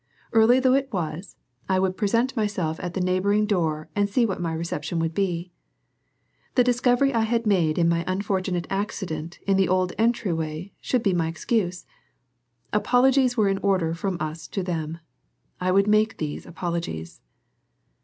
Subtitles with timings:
[0.33, 1.35] Early though it was,
[1.69, 5.51] I would present myself at the neighboring door and see what my reception would be.
[6.55, 11.03] The discovery I had made in my unfortunate accident in the old entry way should
[11.03, 11.85] be my excuse.
[12.73, 14.97] Apologies were in order from us to them;
[15.59, 17.21] I would make these apologies.